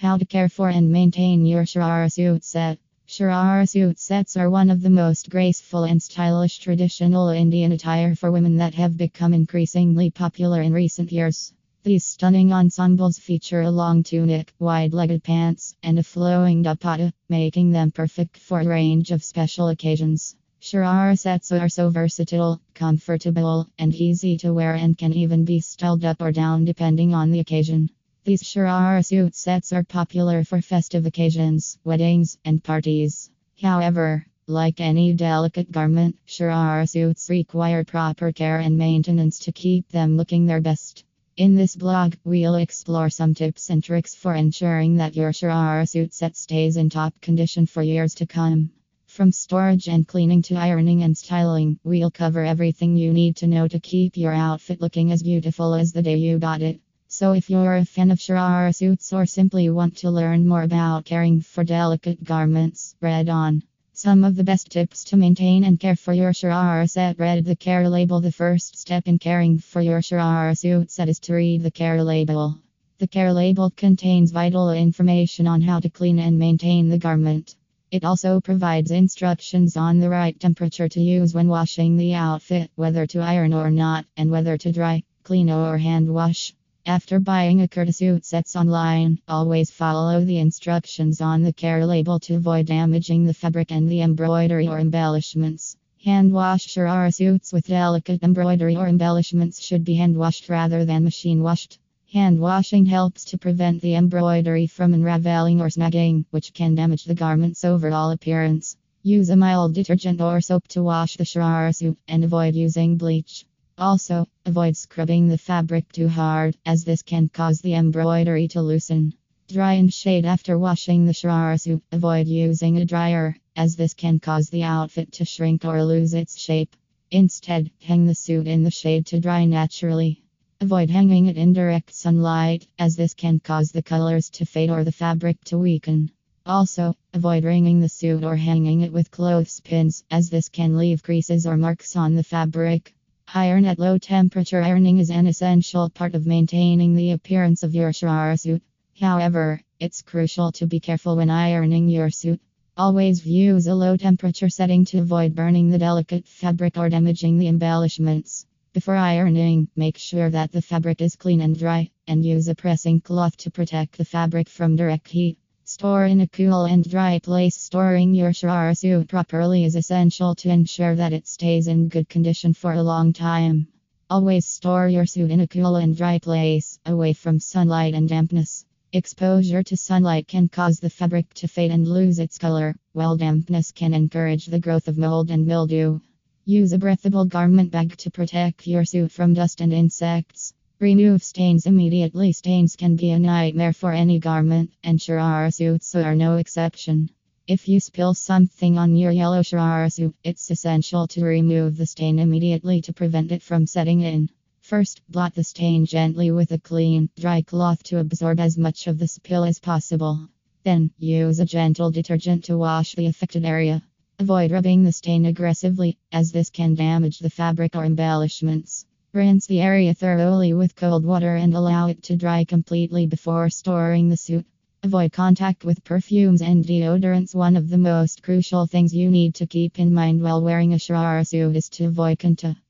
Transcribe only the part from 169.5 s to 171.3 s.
is essential to ensure that it